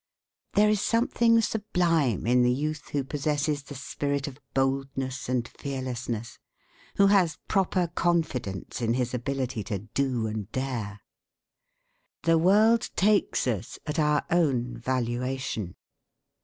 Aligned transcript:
There 0.55 0.67
is 0.67 0.81
something 0.81 1.41
sublime 1.41 2.25
in 2.25 2.41
the 2.41 2.51
youth 2.51 2.89
who 2.89 3.03
possesses 3.03 3.61
the 3.61 3.75
spirit 3.75 4.27
of 4.27 4.39
boldness 4.55 5.29
and 5.29 5.47
fearlessness, 5.47 6.39
who 6.95 7.05
has 7.05 7.37
proper 7.47 7.85
confidence 7.85 8.81
in 8.81 8.95
his 8.95 9.13
ability 9.13 9.63
to 9.65 9.77
do 9.93 10.25
and 10.25 10.51
dare. 10.51 11.01
The 12.23 12.39
world 12.39 12.89
takes 12.95 13.45
us 13.45 13.77
at 13.85 13.99
our 13.99 14.25
own 14.31 14.79
valuation. 14.79 15.75